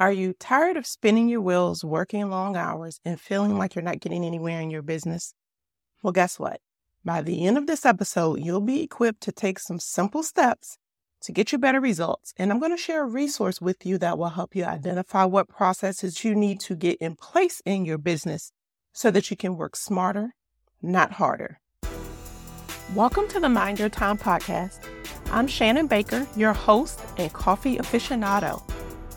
Are 0.00 0.10
you 0.10 0.32
tired 0.32 0.78
of 0.78 0.86
spinning 0.86 1.28
your 1.28 1.42
wheels, 1.42 1.84
working 1.84 2.30
long 2.30 2.56
hours, 2.56 3.00
and 3.04 3.20
feeling 3.20 3.58
like 3.58 3.74
you're 3.74 3.84
not 3.84 4.00
getting 4.00 4.24
anywhere 4.24 4.58
in 4.58 4.70
your 4.70 4.80
business? 4.80 5.34
Well, 6.02 6.14
guess 6.14 6.38
what? 6.38 6.62
By 7.04 7.20
the 7.20 7.44
end 7.44 7.58
of 7.58 7.66
this 7.66 7.84
episode, 7.84 8.40
you'll 8.40 8.62
be 8.62 8.82
equipped 8.82 9.20
to 9.24 9.30
take 9.30 9.58
some 9.58 9.78
simple 9.78 10.22
steps 10.22 10.78
to 11.20 11.32
get 11.32 11.52
you 11.52 11.58
better 11.58 11.82
results. 11.82 12.32
And 12.38 12.50
I'm 12.50 12.58
going 12.58 12.70
to 12.70 12.78
share 12.78 13.02
a 13.02 13.06
resource 13.06 13.60
with 13.60 13.84
you 13.84 13.98
that 13.98 14.16
will 14.16 14.30
help 14.30 14.56
you 14.56 14.64
identify 14.64 15.26
what 15.26 15.50
processes 15.50 16.24
you 16.24 16.34
need 16.34 16.60
to 16.60 16.74
get 16.74 16.96
in 16.96 17.14
place 17.14 17.60
in 17.66 17.84
your 17.84 17.98
business 17.98 18.52
so 18.94 19.10
that 19.10 19.30
you 19.30 19.36
can 19.36 19.58
work 19.58 19.76
smarter, 19.76 20.34
not 20.80 21.12
harder. 21.12 21.60
Welcome 22.94 23.28
to 23.28 23.38
the 23.38 23.50
Mind 23.50 23.78
Your 23.78 23.90
Time 23.90 24.16
podcast. 24.16 24.78
I'm 25.30 25.46
Shannon 25.46 25.88
Baker, 25.88 26.26
your 26.36 26.54
host 26.54 27.00
and 27.18 27.30
coffee 27.34 27.76
aficionado. 27.76 28.62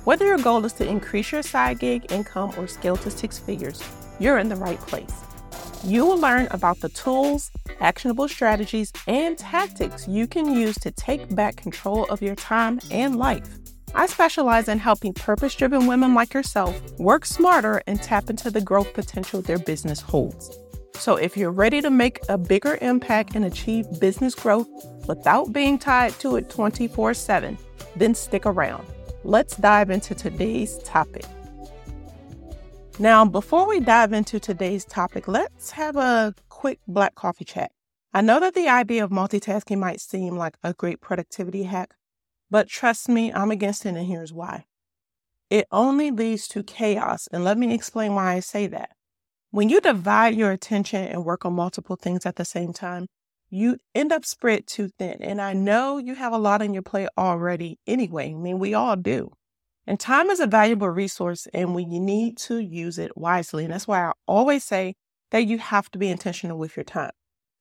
Whether 0.03 0.25
your 0.25 0.37
goal 0.37 0.65
is 0.65 0.73
to 0.73 0.85
increase 0.85 1.31
your 1.31 1.43
side 1.43 1.79
gig 1.79 2.11
income 2.11 2.51
or 2.57 2.67
scale 2.67 2.97
to 2.97 3.09
six 3.09 3.39
figures, 3.39 3.81
you're 4.19 4.37
in 4.37 4.49
the 4.49 4.55
right 4.57 4.79
place. 4.79 5.13
You 5.85 6.05
will 6.05 6.17
learn 6.17 6.49
about 6.51 6.81
the 6.81 6.89
tools, 6.89 7.51
actionable 7.79 8.27
strategies, 8.27 8.91
and 9.07 9.37
tactics 9.37 10.05
you 10.05 10.27
can 10.27 10.53
use 10.53 10.75
to 10.79 10.91
take 10.91 11.33
back 11.33 11.55
control 11.55 12.03
of 12.05 12.21
your 12.21 12.35
time 12.35 12.81
and 12.91 13.15
life. 13.15 13.47
I 13.95 14.07
specialize 14.07 14.67
in 14.67 14.77
helping 14.77 15.13
purpose 15.13 15.55
driven 15.55 15.87
women 15.87 16.13
like 16.13 16.33
yourself 16.33 16.77
work 16.99 17.25
smarter 17.25 17.81
and 17.87 18.01
tap 18.01 18.29
into 18.29 18.51
the 18.51 18.59
growth 18.59 18.93
potential 18.93 19.41
their 19.41 19.59
business 19.59 20.01
holds. 20.01 20.57
So, 20.95 21.15
if 21.15 21.37
you're 21.37 21.51
ready 21.51 21.81
to 21.81 21.89
make 21.89 22.19
a 22.27 22.37
bigger 22.37 22.77
impact 22.81 23.35
and 23.35 23.45
achieve 23.45 23.85
business 24.01 24.35
growth 24.35 24.67
without 25.07 25.53
being 25.53 25.79
tied 25.79 26.11
to 26.19 26.35
it 26.35 26.49
24 26.49 27.13
7, 27.13 27.57
then 27.95 28.13
stick 28.13 28.45
around 28.45 28.85
let's 29.23 29.55
dive 29.57 29.89
into 29.89 30.13
today's 30.15 30.77
topic. 30.79 31.25
Now, 32.99 33.25
before 33.25 33.67
we 33.67 33.79
dive 33.79 34.13
into 34.13 34.39
today's 34.39 34.85
topic, 34.85 35.27
let's 35.27 35.71
have 35.71 35.95
a 35.95 36.35
quick 36.49 36.79
black 36.87 37.15
coffee 37.15 37.45
chat. 37.45 37.71
I 38.13 38.21
know 38.21 38.39
that 38.39 38.53
the 38.53 38.67
idea 38.67 39.03
of 39.03 39.09
multitasking 39.09 39.79
might 39.79 39.99
seem 39.99 40.37
like 40.37 40.57
a 40.63 40.73
great 40.73 41.01
productivity 41.01 41.63
hack, 41.63 41.95
but 42.51 42.67
trust 42.67 43.09
me, 43.09 43.33
I'm 43.33 43.49
against 43.49 43.85
it, 43.85 43.95
and 43.95 44.05
here's 44.05 44.31
why. 44.31 44.65
It 45.49 45.67
only 45.71 46.11
leads 46.11 46.47
to 46.49 46.63
chaos, 46.63 47.27
and 47.31 47.43
let 47.43 47.57
me 47.57 47.73
explain 47.73 48.13
why 48.13 48.33
I 48.33 48.39
say 48.41 48.67
that. 48.67 48.91
When 49.49 49.69
you 49.69 49.81
divide 49.81 50.35
your 50.35 50.51
attention 50.51 51.03
and 51.03 51.25
work 51.25 51.45
on 51.45 51.53
multiple 51.53 51.95
things 51.95 52.25
at 52.25 52.35
the 52.35 52.45
same 52.45 52.73
time, 52.73 53.07
you 53.53 53.77
end 53.93 54.11
up 54.11 54.25
spread 54.25 54.65
too 54.65 54.89
thin. 54.97 55.17
And 55.21 55.39
I 55.39 55.53
know 55.53 55.99
you 55.99 56.15
have 56.15 56.33
a 56.33 56.37
lot 56.37 56.61
on 56.61 56.73
your 56.73 56.81
plate 56.81 57.09
already 57.17 57.77
anyway. 57.85 58.31
I 58.31 58.33
mean, 58.33 58.57
we 58.57 58.73
all 58.73 58.95
do. 58.95 59.31
And 59.85 59.99
time 59.99 60.29
is 60.29 60.39
a 60.39 60.47
valuable 60.47 60.89
resource 60.89 61.47
and 61.53 61.75
we 61.75 61.85
need 61.85 62.37
to 62.39 62.57
use 62.57 62.97
it 62.97 63.15
wisely. 63.15 63.63
And 63.63 63.73
that's 63.73 63.87
why 63.87 64.07
I 64.07 64.11
always 64.27 64.63
say 64.63 64.95
that 65.29 65.45
you 65.45 65.59
have 65.59 65.91
to 65.91 65.99
be 65.99 66.09
intentional 66.09 66.57
with 66.57 66.75
your 66.75 66.83
time. 66.83 67.11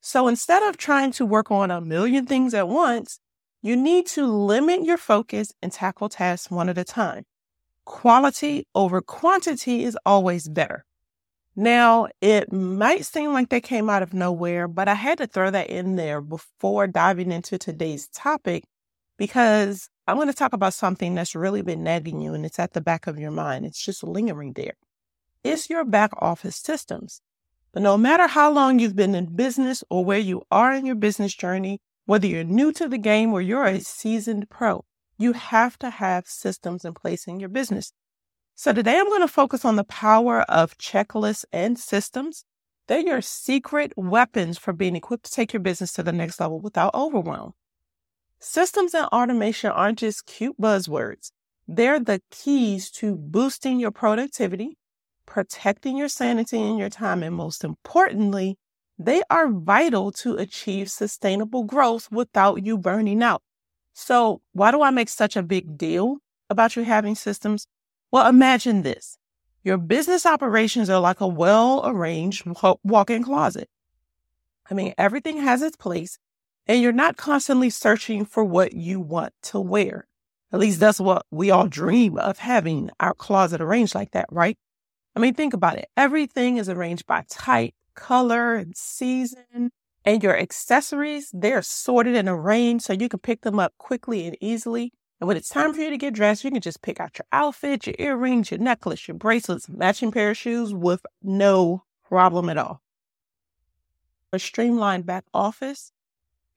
So 0.01 0.29
instead 0.29 0.63
of 0.63 0.79
trying 0.79 1.13
to 1.13 1.27
work 1.27 1.51
on 1.51 1.71
a 1.71 1.81
million 1.81 2.27
things 2.27 2.55
at 2.55 2.69
once, 2.69 3.19
you 3.61 3.77
need 3.77 4.07
to 4.09 4.27
limit 4.27 4.85
your 4.85 4.97
focus 4.97 5.53
and 5.61 5.71
tackle 5.71 6.09
tasks 6.09 6.51
one 6.51 6.69
at 6.69 6.79
a 6.79 6.85
time. 6.85 7.25
Quality 7.85 8.67
over 8.75 9.03
quantity 9.03 9.85
is 9.85 9.97
always 10.07 10.49
better. 10.49 10.85
Now, 11.55 12.09
it 12.21 12.51
might 12.51 13.05
seem 13.05 13.33
like 13.33 13.51
they 13.51 13.61
came 13.61 13.91
out 13.91 14.03
of 14.03 14.15
nowhere, 14.15 14.67
but 14.67 14.89
I 14.89 14.95
had 14.95 15.19
to 15.19 15.27
throw 15.27 15.51
that 15.51 15.69
in 15.69 15.97
there 15.97 16.23
before 16.23 16.87
diving 16.87 17.31
into 17.31 17.59
today's 17.59 18.09
topic 18.09 18.65
because 19.19 19.91
I'm 20.07 20.17
going 20.17 20.29
to 20.29 20.35
talk 20.35 20.55
about 20.55 20.73
something 20.73 21.15
that's 21.15 21.35
really 21.35 21.61
been 21.61 21.85
nagging 21.85 22.23
you 22.23 22.33
and 22.33 22.47
it's 22.47 22.59
at 22.59 22.73
the 22.73 22.81
back 22.81 23.07
of 23.07 23.19
your 23.19 23.31
mind. 23.31 23.67
It's 23.67 23.85
just 23.85 24.03
lingering 24.03 24.55
there. 24.55 24.75
It's 25.45 25.69
your 25.69 25.85
back 25.85 26.11
office 26.19 26.57
systems. 26.57 27.21
But 27.73 27.83
no 27.83 27.99
matter 27.99 28.27
how 28.27 28.51
long 28.51 28.79
you've 28.79 28.97
been 28.97 29.15
in 29.15 29.35
business 29.37 29.85
or 29.91 30.05
where 30.05 30.19
you 30.19 30.43
are 30.51 30.73
in 30.73 30.87
your 30.87 30.95
business 30.95 31.35
journey, 31.35 31.81
whether 32.07 32.27
you're 32.27 32.45
new 32.45 32.73
to 32.73 32.89
the 32.89 32.99
game 32.99 33.33
or 33.33 33.41
you're 33.41 33.65
a 33.65 33.81
seasoned 33.81 34.49
pro, 34.49 34.85
you 35.19 35.33
have 35.33 35.79
to 35.81 35.91
have 35.91 36.27
systems 36.27 36.85
in 36.85 36.95
place 36.95 37.27
in 37.27 37.41
your 37.41 37.49
business. 37.49 37.93
So 38.63 38.73
today 38.73 38.97
I'm 38.97 39.09
going 39.09 39.23
to 39.23 39.27
focus 39.27 39.65
on 39.65 39.75
the 39.75 39.83
power 39.83 40.43
of 40.43 40.79
checklists 40.79 41.45
and 41.53 41.77
systems. 41.77 42.45
They're 42.87 43.01
your 43.01 43.21
secret 43.21 43.93
weapons 43.97 44.57
for 44.57 44.73
being 44.73 44.95
equipped 44.95 45.25
to 45.25 45.33
take 45.33 45.53
your 45.53 45.59
business 45.59 45.93
to 45.95 46.05
the 46.05 46.13
next 46.13 46.39
level 46.39 46.61
without 46.61 46.95
overwhelm. 46.95 47.55
Systems 48.39 48.95
and 48.95 49.07
automation 49.07 49.73
aren't 49.73 49.99
just 49.99 50.27
cute 50.27 50.61
buzzwords. 50.61 51.33
They're 51.67 51.99
the 51.99 52.23
keys 52.31 52.89
to 52.93 53.17
boosting 53.17 53.81
your 53.81 53.91
productivity, 53.91 54.79
protecting 55.27 55.97
your 55.97 56.09
sanity 56.09 56.63
and 56.63 56.79
your 56.79 56.89
time, 56.89 57.25
and 57.25 57.35
most 57.35 57.65
importantly, 57.65 58.59
they 58.97 59.23
are 59.29 59.51
vital 59.51 60.13
to 60.13 60.37
achieve 60.37 60.89
sustainable 60.89 61.65
growth 61.65 62.13
without 62.13 62.65
you 62.65 62.79
burning 62.79 63.25
out. 63.25 63.43
So, 63.93 64.41
why 64.53 64.71
do 64.71 64.83
I 64.83 64.91
make 64.91 65.09
such 65.09 65.37
a 65.37 65.43
big 65.43 65.77
deal 65.77 66.19
about 66.49 66.77
you 66.77 66.85
having 66.85 67.17
systems? 67.17 67.67
Well, 68.13 68.29
imagine 68.29 68.83
this. 68.83 69.17
Your 69.65 69.79
business 69.79 70.27
operations 70.27 70.91
are 70.91 71.01
like 71.01 71.23
a 71.23 71.27
well 71.27 71.81
arranged 71.85 72.45
walk 72.85 73.09
in 73.09 73.23
closet. 73.23 73.71
I 74.71 74.75
mean, 74.75 74.93
everything 74.99 75.39
has 75.39 75.63
its 75.63 75.77
place, 75.77 76.19
and 76.67 76.83
you're 76.83 76.93
not 76.93 77.17
constantly 77.17 77.71
searching 77.71 78.27
for 78.27 78.45
what 78.45 78.75
you 78.75 79.01
want 79.01 79.33
to 79.45 79.61
wear. 79.61 80.07
At 80.53 80.61
least 80.61 80.79
that's 80.79 81.01
what 81.01 81.25
we 81.31 81.51
all 81.51 81.69
dream 81.69 82.19
of 82.19 82.39
having 82.39 82.91
our 83.01 83.15
closet 83.15 83.63
arranged 83.63 83.95
like 83.95 84.11
that, 84.11 84.27
right? 84.31 84.59
I 85.17 85.21
mean, 85.21 85.33
think 85.33 85.55
about 85.55 85.79
it. 85.79 85.89
Everything 85.97 86.59
is 86.59 86.69
arranged 86.69 87.07
by 87.07 87.25
type, 87.31 87.73
color, 87.95 88.57
and 88.57 88.77
season. 88.77 89.71
And 90.05 90.23
your 90.23 90.37
accessories, 90.39 91.31
they're 91.33 91.63
sorted 91.63 92.17
and 92.17 92.29
arranged 92.29 92.85
so 92.85 92.93
you 92.93 93.09
can 93.09 93.21
pick 93.21 93.41
them 93.41 93.59
up 93.59 93.73
quickly 93.79 94.27
and 94.27 94.37
easily. 94.41 94.93
And 95.23 95.29
when 95.29 95.37
it's 95.37 95.51
time 95.51 95.73
for 95.73 95.81
you 95.81 95.89
to 95.89 95.97
get 95.97 96.15
dressed, 96.15 96.43
you 96.43 96.51
can 96.51 96.61
just 96.61 96.83
pick 96.83 96.99
out 96.99 97.17
your 97.17 97.27
outfit, 97.31 97.87
your 97.87 97.95
earrings, 98.01 98.51
your 98.51 98.59
necklace, 98.59 99.07
your 99.07 99.17
bracelets, 99.17 99.69
matching 99.69 100.11
pair 100.11 100.31
of 100.31 100.37
shoes 100.37 100.75
with 100.75 101.07
no 101.23 101.85
problem 102.09 102.49
at 102.49 102.59
all. 102.59 102.83
A 104.33 104.41
streamlined 104.41 105.07
back 105.07 105.23
office 105.33 105.93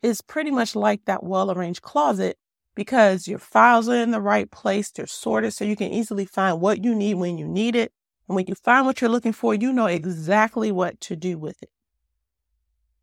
is 0.02 0.22
pretty 0.22 0.50
much 0.50 0.76
like 0.76 1.06
that 1.06 1.24
well 1.24 1.52
arranged 1.52 1.84
closet 1.84 2.40
because 2.74 3.28
your 3.28 3.38
files 3.38 3.88
are 3.88 4.02
in 4.02 4.10
the 4.10 4.20
right 4.20 4.50
place, 4.50 4.90
they're 4.90 5.06
sorted 5.06 5.54
so 5.54 5.64
you 5.64 5.76
can 5.76 5.92
easily 5.92 6.26
find 6.26 6.60
what 6.60 6.84
you 6.84 6.96
need 6.96 7.14
when 7.14 7.38
you 7.38 7.48
need 7.48 7.76
it. 7.76 7.94
And 8.28 8.36
when 8.36 8.48
you 8.48 8.56
find 8.56 8.88
what 8.88 9.00
you're 9.00 9.12
looking 9.12 9.32
for, 9.32 9.54
you 9.54 9.72
know 9.72 9.86
exactly 9.86 10.72
what 10.72 11.00
to 11.02 11.16
do 11.16 11.38
with 11.38 11.62
it. 11.62 11.70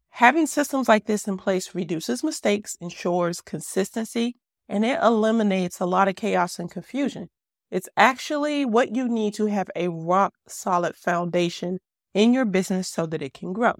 Having 0.09 0.49
systems 0.49 0.89
like 0.89 1.07
this 1.07 1.29
in 1.29 1.37
place 1.37 1.73
reduces 1.73 2.25
mistakes, 2.25 2.77
ensures 2.81 3.41
consistency, 3.41 4.35
and 4.69 4.85
it 4.85 4.99
eliminates 5.03 5.81
a 5.81 5.87
lot 5.87 6.09
of 6.09 6.17
chaos 6.17 6.59
and 6.59 6.71
confusion. 6.71 7.29
It's 7.71 7.89
actually 7.97 8.65
what 8.65 8.95
you 8.95 9.09
need 9.09 9.35
to 9.35 9.47
have 9.47 9.71
a 9.75 9.89
rock 9.89 10.35
solid 10.47 10.95
foundation 10.95 11.79
in 12.15 12.35
your 12.35 12.45
business 12.45 12.89
so 12.89 13.07
that 13.07 13.23
it 13.23 13.33
can 13.33 13.53
grow. 13.53 13.75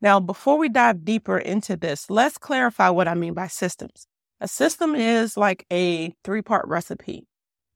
Now, 0.00 0.20
before 0.20 0.58
we 0.58 0.68
dive 0.68 1.04
deeper 1.04 1.38
into 1.38 1.76
this, 1.76 2.10
let's 2.10 2.38
clarify 2.38 2.90
what 2.90 3.08
I 3.08 3.14
mean 3.14 3.34
by 3.34 3.46
systems. 3.48 4.06
A 4.40 4.48
system 4.48 4.94
is 4.94 5.36
like 5.36 5.66
a 5.72 6.14
three 6.22 6.42
part 6.42 6.68
recipe. 6.68 7.26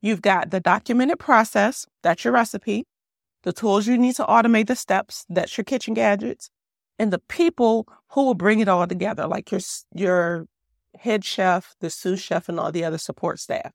You've 0.00 0.22
got 0.22 0.50
the 0.50 0.60
documented 0.60 1.18
process, 1.18 1.86
that's 2.02 2.24
your 2.24 2.34
recipe, 2.34 2.86
the 3.42 3.52
tools 3.52 3.86
you 3.86 3.98
need 3.98 4.14
to 4.16 4.24
automate 4.24 4.66
the 4.66 4.76
steps, 4.76 5.24
that's 5.28 5.56
your 5.56 5.64
kitchen 5.64 5.94
gadgets, 5.94 6.50
and 6.98 7.12
the 7.12 7.20
people 7.28 7.88
who 8.10 8.24
will 8.24 8.34
bring 8.34 8.60
it 8.60 8.68
all 8.68 8.86
together, 8.86 9.26
like 9.26 9.50
your, 9.50 9.60
your 9.94 10.46
head 10.96 11.24
chef, 11.24 11.74
the 11.80 11.90
sous 11.90 12.20
chef, 12.20 12.48
and 12.48 12.58
all 12.58 12.72
the 12.72 12.84
other 12.84 12.98
support 12.98 13.40
staff. 13.40 13.72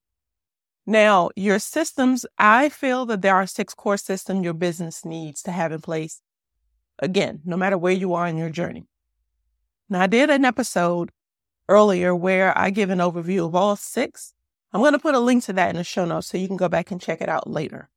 Now, 0.85 1.29
your 1.35 1.59
systems, 1.59 2.25
I 2.37 2.69
feel 2.69 3.05
that 3.05 3.21
there 3.21 3.35
are 3.35 3.47
six 3.47 3.73
core 3.73 3.97
systems 3.97 4.43
your 4.43 4.53
business 4.53 5.05
needs 5.05 5.41
to 5.43 5.51
have 5.51 5.71
in 5.71 5.81
place. 5.81 6.21
Again, 6.99 7.41
no 7.45 7.55
matter 7.55 7.77
where 7.77 7.93
you 7.93 8.13
are 8.13 8.27
in 8.27 8.37
your 8.37 8.49
journey. 8.49 8.85
Now, 9.89 10.01
I 10.01 10.07
did 10.07 10.29
an 10.29 10.43
episode 10.43 11.11
earlier 11.69 12.13
where 12.13 12.57
I 12.57 12.69
give 12.69 12.89
an 12.89 12.99
overview 12.99 13.45
of 13.45 13.55
all 13.55 13.75
six. 13.75 14.33
I'm 14.73 14.81
going 14.81 14.93
to 14.93 14.99
put 14.99 15.15
a 15.15 15.19
link 15.19 15.43
to 15.45 15.53
that 15.53 15.69
in 15.69 15.77
the 15.77 15.83
show 15.83 16.03
notes 16.03 16.27
so 16.27 16.37
you 16.37 16.47
can 16.47 16.57
go 16.57 16.67
back 16.67 16.91
and 16.91 16.99
check 16.99 17.21
it 17.21 17.29
out 17.29 17.49
later. 17.49 17.89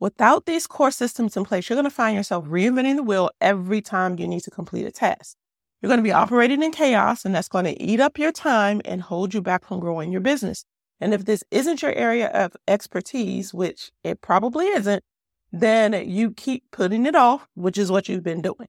Without 0.00 0.46
these 0.46 0.66
core 0.66 0.90
systems 0.90 1.36
in 1.36 1.44
place, 1.44 1.68
you're 1.68 1.76
going 1.76 1.84
to 1.84 1.90
find 1.90 2.16
yourself 2.16 2.46
reinventing 2.46 2.96
the 2.96 3.02
wheel 3.02 3.30
every 3.40 3.80
time 3.80 4.18
you 4.18 4.26
need 4.26 4.42
to 4.42 4.50
complete 4.50 4.86
a 4.86 4.90
task. 4.90 5.36
You're 5.82 5.88
going 5.88 5.98
to 5.98 6.04
be 6.04 6.12
operating 6.12 6.62
in 6.62 6.70
chaos, 6.70 7.24
and 7.24 7.34
that's 7.34 7.48
going 7.48 7.64
to 7.64 7.82
eat 7.82 7.98
up 7.98 8.16
your 8.16 8.30
time 8.30 8.80
and 8.84 9.02
hold 9.02 9.34
you 9.34 9.42
back 9.42 9.66
from 9.66 9.80
growing 9.80 10.12
your 10.12 10.20
business. 10.20 10.64
And 11.00 11.12
if 11.12 11.24
this 11.24 11.42
isn't 11.50 11.82
your 11.82 11.92
area 11.94 12.28
of 12.28 12.56
expertise, 12.68 13.52
which 13.52 13.90
it 14.04 14.20
probably 14.20 14.66
isn't, 14.66 15.02
then 15.50 16.08
you 16.08 16.30
keep 16.30 16.70
putting 16.70 17.04
it 17.04 17.16
off, 17.16 17.48
which 17.54 17.76
is 17.76 17.90
what 17.90 18.08
you've 18.08 18.22
been 18.22 18.40
doing. 18.40 18.68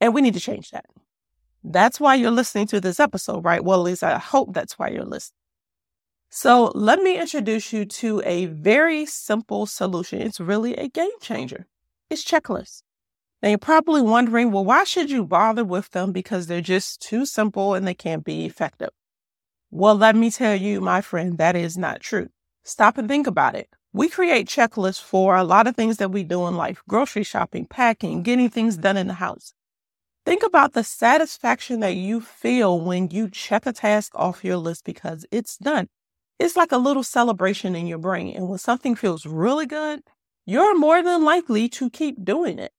And 0.00 0.14
we 0.14 0.22
need 0.22 0.32
to 0.32 0.40
change 0.40 0.70
that. 0.70 0.86
That's 1.62 2.00
why 2.00 2.14
you're 2.14 2.30
listening 2.30 2.66
to 2.68 2.80
this 2.80 2.98
episode, 2.98 3.44
right? 3.44 3.62
Well, 3.62 3.80
at 3.80 3.84
least 3.84 4.02
I 4.02 4.18
hope 4.18 4.54
that's 4.54 4.78
why 4.78 4.88
you're 4.88 5.04
listening. 5.04 5.36
So, 6.30 6.72
let 6.74 7.00
me 7.00 7.18
introduce 7.18 7.72
you 7.72 7.84
to 7.84 8.22
a 8.24 8.46
very 8.46 9.04
simple 9.04 9.66
solution. 9.66 10.22
It's 10.22 10.40
really 10.40 10.74
a 10.76 10.88
game 10.88 11.10
changer. 11.20 11.66
It's 12.08 12.24
checklists. 12.24 12.82
Now, 13.42 13.48
you're 13.48 13.58
probably 13.58 14.02
wondering, 14.02 14.52
well, 14.52 14.64
why 14.64 14.84
should 14.84 15.10
you 15.10 15.24
bother 15.24 15.64
with 15.64 15.90
them? 15.90 16.12
Because 16.12 16.46
they're 16.46 16.60
just 16.60 17.00
too 17.00 17.24
simple 17.24 17.74
and 17.74 17.86
they 17.86 17.94
can't 17.94 18.24
be 18.24 18.44
effective. 18.44 18.90
Well, 19.70 19.94
let 19.94 20.14
me 20.14 20.30
tell 20.30 20.56
you, 20.56 20.80
my 20.80 21.00
friend, 21.00 21.38
that 21.38 21.56
is 21.56 21.78
not 21.78 22.00
true. 22.00 22.28
Stop 22.64 22.98
and 22.98 23.08
think 23.08 23.26
about 23.26 23.54
it. 23.54 23.70
We 23.92 24.08
create 24.08 24.46
checklists 24.46 25.02
for 25.02 25.36
a 25.36 25.44
lot 25.44 25.66
of 25.66 25.74
things 25.74 25.96
that 25.96 26.10
we 26.12 26.22
do 26.22 26.46
in 26.46 26.56
life 26.56 26.82
grocery 26.86 27.24
shopping, 27.24 27.66
packing, 27.66 28.22
getting 28.22 28.50
things 28.50 28.76
done 28.76 28.96
in 28.96 29.06
the 29.06 29.14
house. 29.14 29.54
Think 30.26 30.42
about 30.42 30.74
the 30.74 30.84
satisfaction 30.84 31.80
that 31.80 31.94
you 31.96 32.20
feel 32.20 32.78
when 32.78 33.10
you 33.10 33.30
check 33.30 33.64
a 33.64 33.72
task 33.72 34.12
off 34.14 34.44
your 34.44 34.58
list 34.58 34.84
because 34.84 35.24
it's 35.30 35.56
done. 35.56 35.88
It's 36.38 36.56
like 36.56 36.72
a 36.72 36.78
little 36.78 37.02
celebration 37.02 37.74
in 37.74 37.86
your 37.86 37.98
brain. 37.98 38.36
And 38.36 38.48
when 38.48 38.58
something 38.58 38.94
feels 38.94 39.24
really 39.24 39.66
good, 39.66 40.02
you're 40.46 40.78
more 40.78 41.02
than 41.02 41.24
likely 41.24 41.68
to 41.70 41.90
keep 41.90 42.24
doing 42.24 42.58
it. 42.58 42.72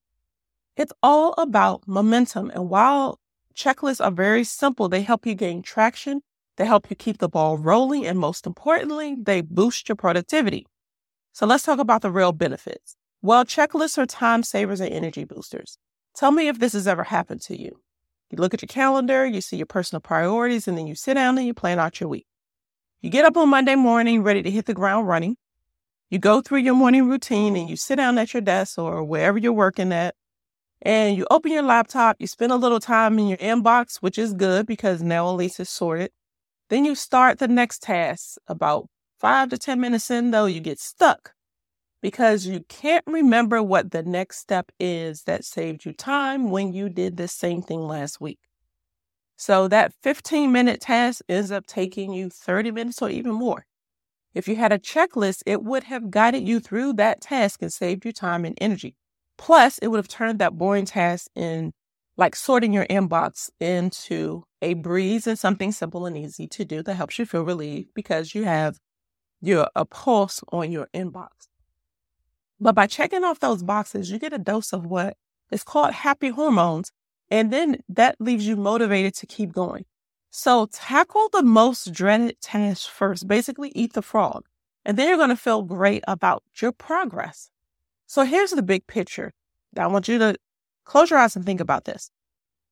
It's 0.75 0.93
all 1.03 1.33
about 1.37 1.87
momentum. 1.87 2.51
And 2.53 2.69
while 2.69 3.19
checklists 3.55 4.03
are 4.03 4.11
very 4.11 4.43
simple, 4.43 4.89
they 4.89 5.01
help 5.01 5.25
you 5.25 5.35
gain 5.35 5.61
traction, 5.61 6.21
they 6.57 6.65
help 6.65 6.89
you 6.89 6.95
keep 6.95 7.17
the 7.17 7.29
ball 7.29 7.57
rolling, 7.57 8.05
and 8.05 8.19
most 8.19 8.45
importantly, 8.45 9.15
they 9.19 9.41
boost 9.41 9.89
your 9.89 9.95
productivity. 9.95 10.65
So 11.33 11.45
let's 11.45 11.63
talk 11.63 11.79
about 11.79 12.01
the 12.01 12.11
real 12.11 12.31
benefits. 12.31 12.95
Well, 13.21 13.45
checklists 13.45 13.97
are 13.97 14.05
time 14.05 14.43
savers 14.43 14.81
and 14.81 14.91
energy 14.91 15.23
boosters. 15.23 15.77
Tell 16.15 16.31
me 16.31 16.47
if 16.47 16.59
this 16.59 16.73
has 16.73 16.87
ever 16.87 17.03
happened 17.03 17.41
to 17.43 17.59
you. 17.59 17.81
You 18.29 18.37
look 18.37 18.53
at 18.53 18.61
your 18.61 18.67
calendar, 18.67 19.25
you 19.25 19.41
see 19.41 19.57
your 19.57 19.65
personal 19.65 20.01
priorities, 20.01 20.67
and 20.67 20.77
then 20.77 20.87
you 20.87 20.95
sit 20.95 21.15
down 21.15 21.37
and 21.37 21.45
you 21.45 21.53
plan 21.53 21.79
out 21.79 21.99
your 21.99 22.09
week. 22.09 22.25
You 23.01 23.09
get 23.09 23.25
up 23.25 23.37
on 23.37 23.49
Monday 23.49 23.75
morning 23.75 24.23
ready 24.23 24.43
to 24.43 24.51
hit 24.51 24.65
the 24.65 24.73
ground 24.73 25.07
running. 25.07 25.35
You 26.09 26.19
go 26.19 26.41
through 26.41 26.59
your 26.59 26.75
morning 26.75 27.07
routine 27.07 27.55
and 27.55 27.69
you 27.69 27.75
sit 27.75 27.95
down 27.95 28.17
at 28.17 28.33
your 28.33 28.41
desk 28.41 28.77
or 28.77 29.03
wherever 29.03 29.37
you're 29.37 29.53
working 29.53 29.91
at, 29.93 30.15
and 30.81 31.15
you 31.15 31.27
open 31.29 31.51
your 31.51 31.63
laptop. 31.63 32.17
You 32.19 32.27
spend 32.27 32.51
a 32.51 32.57
little 32.57 32.79
time 32.79 33.19
in 33.19 33.27
your 33.27 33.37
inbox, 33.37 33.97
which 33.97 34.17
is 34.17 34.33
good 34.33 34.65
because 34.65 35.01
now 35.01 35.27
at 35.29 35.35
least 35.35 35.59
it's 35.59 35.69
sorted. 35.69 36.11
Then 36.69 36.85
you 36.85 36.95
start 36.95 37.39
the 37.39 37.47
next 37.47 37.83
task. 37.83 38.37
About 38.47 38.87
five 39.19 39.49
to 39.49 39.57
10 39.57 39.79
minutes 39.79 40.09
in, 40.09 40.31
though, 40.31 40.45
you 40.45 40.59
get 40.59 40.79
stuck 40.79 41.33
because 42.01 42.47
you 42.47 42.61
can't 42.67 43.03
remember 43.05 43.61
what 43.61 43.91
the 43.91 44.03
next 44.03 44.39
step 44.39 44.71
is 44.79 45.23
that 45.23 45.45
saved 45.45 45.85
you 45.85 45.93
time 45.93 46.49
when 46.49 46.73
you 46.73 46.89
did 46.89 47.17
the 47.17 47.27
same 47.27 47.61
thing 47.61 47.81
last 47.81 48.19
week. 48.19 48.39
So 49.37 49.67
that 49.67 49.93
15 50.01 50.51
minute 50.51 50.81
task 50.81 51.21
ends 51.29 51.51
up 51.51 51.65
taking 51.65 52.13
you 52.13 52.29
30 52.29 52.71
minutes 52.71 53.01
or 53.01 53.09
even 53.09 53.33
more. 53.33 53.65
If 54.33 54.47
you 54.47 54.55
had 54.55 54.71
a 54.71 54.79
checklist, 54.79 55.43
it 55.45 55.63
would 55.63 55.85
have 55.85 56.09
guided 56.09 56.47
you 56.47 56.59
through 56.59 56.93
that 56.93 57.21
task 57.21 57.61
and 57.61 57.71
saved 57.71 58.05
you 58.05 58.13
time 58.13 58.45
and 58.45 58.57
energy. 58.61 58.95
Plus, 59.41 59.79
it 59.79 59.87
would 59.87 59.97
have 59.97 60.07
turned 60.07 60.37
that 60.37 60.55
boring 60.55 60.85
task 60.85 61.27
in 61.35 61.73
like 62.15 62.35
sorting 62.35 62.73
your 62.73 62.85
inbox 62.85 63.49
into 63.59 64.43
a 64.61 64.75
breeze 64.75 65.25
and 65.25 65.39
something 65.39 65.71
simple 65.71 66.05
and 66.05 66.15
easy 66.15 66.45
to 66.45 66.63
do 66.63 66.83
that 66.83 66.93
helps 66.93 67.17
you 67.17 67.25
feel 67.25 67.41
relieved 67.41 67.89
because 67.95 68.35
you 68.35 68.43
have 68.43 68.77
your 69.41 69.67
a 69.75 69.83
pulse 69.83 70.43
on 70.51 70.71
your 70.71 70.89
inbox. 70.93 71.29
But 72.59 72.75
by 72.75 72.85
checking 72.85 73.23
off 73.23 73.39
those 73.39 73.63
boxes, 73.63 74.11
you 74.11 74.19
get 74.19 74.31
a 74.31 74.37
dose 74.37 74.73
of 74.73 74.85
what 74.85 75.17
is 75.51 75.63
called 75.63 75.93
happy 75.93 76.29
hormones. 76.29 76.91
And 77.31 77.51
then 77.51 77.77
that 77.89 78.17
leaves 78.19 78.45
you 78.45 78.55
motivated 78.55 79.15
to 79.15 79.25
keep 79.25 79.53
going. 79.53 79.85
So 80.29 80.67
tackle 80.67 81.29
the 81.33 81.41
most 81.41 81.91
dreaded 81.91 82.39
task 82.41 82.87
first. 82.91 83.27
Basically, 83.27 83.71
eat 83.73 83.93
the 83.93 84.03
frog. 84.03 84.45
And 84.85 84.99
then 84.99 85.07
you're 85.07 85.17
going 85.17 85.29
to 85.29 85.35
feel 85.35 85.63
great 85.63 86.03
about 86.07 86.43
your 86.61 86.71
progress. 86.71 87.50
So 88.11 88.23
here's 88.25 88.51
the 88.51 88.61
big 88.61 88.87
picture. 88.87 89.31
I 89.77 89.87
want 89.87 90.09
you 90.09 90.17
to 90.17 90.35
close 90.83 91.09
your 91.09 91.19
eyes 91.19 91.37
and 91.37 91.45
think 91.45 91.61
about 91.61 91.85
this. 91.85 92.11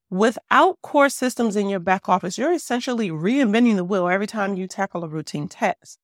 Without 0.10 0.78
core 0.84 1.08
systems 1.08 1.56
in 1.56 1.70
your 1.70 1.80
back 1.80 2.10
office, 2.10 2.38
you're 2.38 2.52
essentially 2.52 3.10
reinventing 3.10 3.78
the 3.78 3.86
wheel 3.86 4.10
every 4.10 4.28
time 4.28 4.58
you 4.58 4.68
tackle 4.68 5.06
a 5.06 5.08
routine 5.08 5.48
task. 5.48 5.98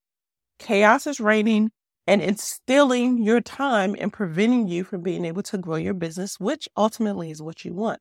Chaos 0.58 1.06
is 1.06 1.20
reigning 1.20 1.72
and 2.08 2.22
instilling 2.22 3.22
your 3.22 3.42
time 3.42 3.94
and 4.00 4.14
preventing 4.14 4.70
you 4.70 4.86
from 4.86 5.02
being 5.02 5.26
able 5.26 5.44
to 5.44 5.58
grow 5.58 5.76
your 5.76 5.94
business, 5.94 6.40
which 6.40 6.70
ultimately 6.78 7.30
is 7.30 7.42
what 7.42 7.66
you 7.66 7.74
want. 7.74 8.00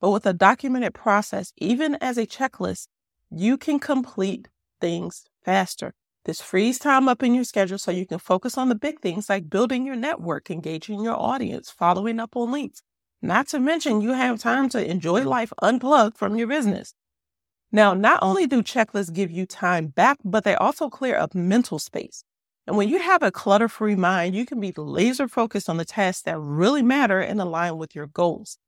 But 0.00 0.10
with 0.10 0.26
a 0.26 0.32
documented 0.32 0.94
process, 0.94 1.52
even 1.56 1.96
as 1.96 2.16
a 2.16 2.24
checklist, 2.24 2.86
you 3.32 3.58
can 3.58 3.80
complete 3.80 4.46
things 4.80 5.24
faster. 5.44 5.94
This 6.28 6.42
frees 6.42 6.78
time 6.78 7.08
up 7.08 7.22
in 7.22 7.34
your 7.34 7.44
schedule 7.44 7.78
so 7.78 7.90
you 7.90 8.04
can 8.04 8.18
focus 8.18 8.58
on 8.58 8.68
the 8.68 8.74
big 8.74 9.00
things 9.00 9.30
like 9.30 9.48
building 9.48 9.86
your 9.86 9.96
network, 9.96 10.50
engaging 10.50 11.02
your 11.02 11.16
audience, 11.18 11.70
following 11.70 12.20
up 12.20 12.36
on 12.36 12.52
leads. 12.52 12.82
Not 13.22 13.48
to 13.48 13.58
mention, 13.58 14.02
you 14.02 14.10
have 14.12 14.38
time 14.38 14.68
to 14.68 14.90
enjoy 14.90 15.22
life 15.22 15.54
unplugged 15.62 16.18
from 16.18 16.36
your 16.36 16.46
business. 16.46 16.92
Now, 17.72 17.94
not 17.94 18.18
only 18.20 18.46
do 18.46 18.62
checklists 18.62 19.10
give 19.10 19.30
you 19.30 19.46
time 19.46 19.86
back, 19.86 20.18
but 20.22 20.44
they 20.44 20.54
also 20.54 20.90
clear 20.90 21.16
up 21.16 21.34
mental 21.34 21.78
space. 21.78 22.24
And 22.66 22.76
when 22.76 22.90
you 22.90 22.98
have 22.98 23.22
a 23.22 23.32
clutter 23.32 23.66
free 23.66 23.96
mind, 23.96 24.34
you 24.34 24.44
can 24.44 24.60
be 24.60 24.74
laser 24.76 25.28
focused 25.28 25.70
on 25.70 25.78
the 25.78 25.86
tasks 25.86 26.24
that 26.24 26.38
really 26.38 26.82
matter 26.82 27.20
and 27.20 27.40
align 27.40 27.78
with 27.78 27.94
your 27.94 28.08
goals. 28.08 28.58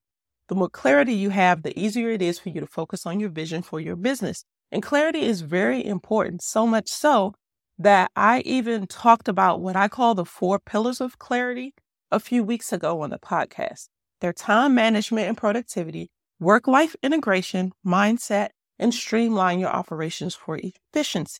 The 0.49 0.55
more 0.55 0.71
clarity 0.71 1.12
you 1.12 1.29
have, 1.29 1.62
the 1.62 1.79
easier 1.79 2.09
it 2.09 2.23
is 2.23 2.39
for 2.39 2.49
you 2.49 2.61
to 2.62 2.67
focus 2.67 3.05
on 3.05 3.21
your 3.21 3.29
vision 3.29 3.61
for 3.61 3.81
your 3.81 3.97
business. 3.97 4.47
And 4.73 4.83
clarity 4.83 5.21
is 5.21 5.43
very 5.43 5.85
important, 5.85 6.43
so 6.43 6.67
much 6.67 6.89
so 6.89 7.35
that 7.81 8.11
I 8.15 8.41
even 8.41 8.87
talked 8.87 9.27
about 9.27 9.62
what 9.62 9.75
I 9.75 9.88
call 9.88 10.15
the 10.15 10.27
four 10.27 10.59
pillars 10.59 11.00
of 11.00 11.19
clarity 11.19 11.73
a 12.11 12.21
few 12.21 12.44
weeks 12.44 12.75
ago 12.75 13.00
on 13.00 13.09
the 13.09 13.19
podcast. 13.19 13.88
They're 14.21 14.35
time 14.35 14.75
management 14.75 15.29
and 15.29 15.37
productivity, 15.37 16.11
work 16.38 16.69
life 16.69 16.94
integration, 17.03 17.73
mindset, 17.85 18.50
and 18.79 18.93
streamline 18.93 19.61
your 19.61 19.71
operations 19.71 20.35
for 20.35 20.61
efficiency. 20.62 21.38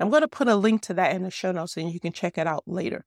I'm 0.00 0.08
going 0.08 0.22
to 0.22 0.28
put 0.28 0.48
a 0.48 0.56
link 0.56 0.80
to 0.82 0.94
that 0.94 1.14
in 1.14 1.24
the 1.24 1.30
show 1.30 1.52
notes 1.52 1.76
and 1.76 1.92
you 1.92 2.00
can 2.00 2.12
check 2.12 2.38
it 2.38 2.46
out 2.46 2.64
later. 2.66 3.04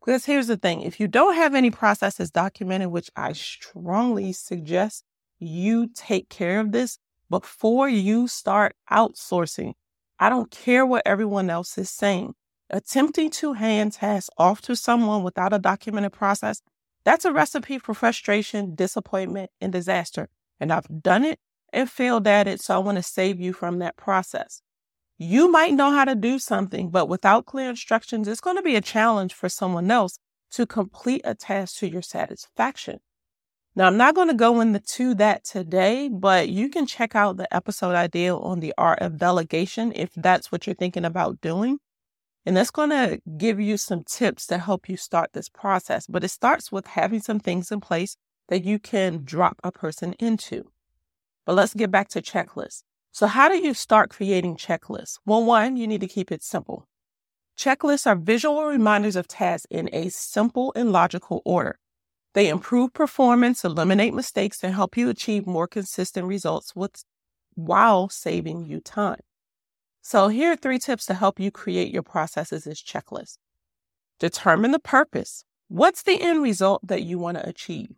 Because 0.00 0.24
here's 0.24 0.46
the 0.46 0.56
thing 0.56 0.80
if 0.80 0.98
you 0.98 1.08
don't 1.08 1.34
have 1.34 1.54
any 1.54 1.70
processes 1.70 2.30
documented, 2.30 2.88
which 2.88 3.10
I 3.16 3.34
strongly 3.34 4.32
suggest 4.32 5.04
you 5.38 5.88
take 5.94 6.30
care 6.30 6.58
of 6.58 6.72
this 6.72 6.98
before 7.28 7.90
you 7.90 8.28
start 8.28 8.76
outsourcing. 8.90 9.74
I 10.18 10.28
don't 10.28 10.50
care 10.50 10.84
what 10.84 11.02
everyone 11.06 11.50
else 11.50 11.78
is 11.78 11.90
saying. 11.90 12.34
Attempting 12.70 13.30
to 13.30 13.54
hand 13.54 13.92
tasks 13.92 14.30
off 14.36 14.60
to 14.62 14.76
someone 14.76 15.22
without 15.22 15.52
a 15.52 15.58
documented 15.58 16.12
process, 16.12 16.60
that's 17.04 17.24
a 17.24 17.32
recipe 17.32 17.78
for 17.78 17.94
frustration, 17.94 18.74
disappointment, 18.74 19.50
and 19.60 19.72
disaster. 19.72 20.28
And 20.60 20.72
I've 20.72 21.02
done 21.02 21.24
it 21.24 21.38
and 21.72 21.90
failed 21.90 22.26
at 22.26 22.48
it, 22.48 22.60
so 22.60 22.74
I 22.74 22.78
want 22.78 22.96
to 22.96 23.02
save 23.02 23.40
you 23.40 23.52
from 23.52 23.78
that 23.78 23.96
process. 23.96 24.60
You 25.16 25.50
might 25.50 25.74
know 25.74 25.90
how 25.90 26.04
to 26.04 26.14
do 26.14 26.38
something, 26.38 26.90
but 26.90 27.08
without 27.08 27.46
clear 27.46 27.70
instructions, 27.70 28.28
it's 28.28 28.40
going 28.40 28.56
to 28.56 28.62
be 28.62 28.76
a 28.76 28.80
challenge 28.80 29.34
for 29.34 29.48
someone 29.48 29.90
else 29.90 30.18
to 30.52 30.66
complete 30.66 31.22
a 31.24 31.34
task 31.34 31.78
to 31.78 31.88
your 31.88 32.02
satisfaction. 32.02 33.00
Now, 33.78 33.86
I'm 33.86 33.96
not 33.96 34.16
going 34.16 34.26
to 34.26 34.34
go 34.34 34.60
into 34.60 35.14
that 35.14 35.44
today, 35.44 36.08
but 36.08 36.48
you 36.48 36.68
can 36.68 36.84
check 36.84 37.14
out 37.14 37.36
the 37.36 37.54
episode 37.54 37.94
I 37.94 38.08
did 38.08 38.30
on 38.30 38.58
the 38.58 38.74
art 38.76 38.98
of 38.98 39.18
delegation 39.18 39.92
if 39.94 40.10
that's 40.16 40.50
what 40.50 40.66
you're 40.66 40.74
thinking 40.74 41.04
about 41.04 41.40
doing. 41.40 41.78
And 42.44 42.56
that's 42.56 42.72
going 42.72 42.90
to 42.90 43.20
give 43.36 43.60
you 43.60 43.76
some 43.76 44.02
tips 44.02 44.48
to 44.48 44.58
help 44.58 44.88
you 44.88 44.96
start 44.96 45.30
this 45.32 45.48
process. 45.48 46.08
But 46.08 46.24
it 46.24 46.30
starts 46.30 46.72
with 46.72 46.88
having 46.88 47.20
some 47.20 47.38
things 47.38 47.70
in 47.70 47.80
place 47.80 48.16
that 48.48 48.64
you 48.64 48.80
can 48.80 49.22
drop 49.22 49.60
a 49.62 49.70
person 49.70 50.14
into. 50.14 50.72
But 51.46 51.54
let's 51.54 51.72
get 51.72 51.92
back 51.92 52.08
to 52.08 52.20
checklists. 52.20 52.82
So, 53.12 53.28
how 53.28 53.48
do 53.48 53.58
you 53.58 53.74
start 53.74 54.10
creating 54.10 54.56
checklists? 54.56 55.20
Well, 55.24 55.44
one, 55.44 55.76
you 55.76 55.86
need 55.86 56.00
to 56.00 56.08
keep 56.08 56.32
it 56.32 56.42
simple. 56.42 56.88
Checklists 57.56 58.08
are 58.08 58.16
visual 58.16 58.64
reminders 58.64 59.14
of 59.14 59.28
tasks 59.28 59.68
in 59.70 59.88
a 59.92 60.08
simple 60.08 60.72
and 60.74 60.90
logical 60.90 61.42
order. 61.44 61.78
They 62.34 62.48
improve 62.48 62.92
performance, 62.92 63.64
eliminate 63.64 64.14
mistakes, 64.14 64.62
and 64.62 64.74
help 64.74 64.96
you 64.96 65.08
achieve 65.08 65.46
more 65.46 65.66
consistent 65.66 66.26
results 66.26 66.76
with, 66.76 67.02
while 67.54 68.08
saving 68.08 68.66
you 68.66 68.80
time. 68.80 69.20
So, 70.02 70.28
here 70.28 70.52
are 70.52 70.56
three 70.56 70.78
tips 70.78 71.06
to 71.06 71.14
help 71.14 71.40
you 71.40 71.50
create 71.50 71.92
your 71.92 72.02
processes 72.02 72.66
as 72.66 72.80
checklists. 72.80 73.38
Determine 74.18 74.72
the 74.72 74.78
purpose. 74.78 75.44
What's 75.68 76.02
the 76.02 76.20
end 76.20 76.42
result 76.42 76.86
that 76.86 77.02
you 77.02 77.18
want 77.18 77.36
to 77.38 77.48
achieve? 77.48 77.90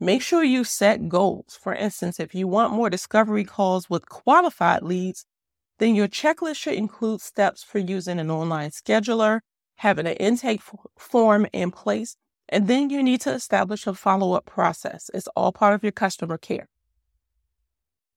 Make 0.00 0.22
sure 0.22 0.42
you 0.42 0.64
set 0.64 1.08
goals. 1.08 1.58
For 1.60 1.74
instance, 1.74 2.18
if 2.18 2.34
you 2.34 2.48
want 2.48 2.72
more 2.72 2.90
discovery 2.90 3.44
calls 3.44 3.88
with 3.88 4.08
qualified 4.08 4.82
leads, 4.82 5.26
then 5.78 5.94
your 5.94 6.08
checklist 6.08 6.56
should 6.56 6.74
include 6.74 7.20
steps 7.20 7.62
for 7.62 7.78
using 7.78 8.18
an 8.18 8.30
online 8.30 8.70
scheduler, 8.70 9.40
having 9.76 10.06
an 10.06 10.14
intake 10.14 10.60
form 10.98 11.46
in 11.52 11.70
place, 11.70 12.16
and 12.52 12.68
then 12.68 12.90
you 12.90 13.02
need 13.02 13.22
to 13.22 13.32
establish 13.32 13.86
a 13.86 13.94
follow 13.94 14.34
up 14.34 14.44
process. 14.44 15.10
It's 15.14 15.26
all 15.28 15.52
part 15.52 15.74
of 15.74 15.82
your 15.82 15.90
customer 15.90 16.36
care. 16.36 16.68